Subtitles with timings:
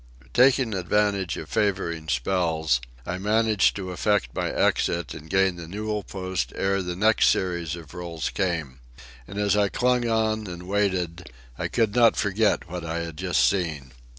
[0.33, 6.01] Taking advantage of favouring spells, I managed to effect my exit and gain the newel
[6.01, 8.79] post ere the next series of rolls came.
[9.27, 13.47] And as I clung on and waited, I could not forget what I had just
[13.47, 13.91] seen.